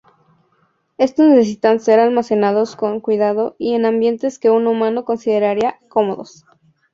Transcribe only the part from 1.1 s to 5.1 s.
necesitan ser almacenados con cuidado y en ambientes que un humano